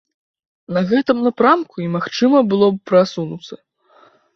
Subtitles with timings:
[0.77, 3.65] На гэтым напрамку і магчыма было б прасунуцца.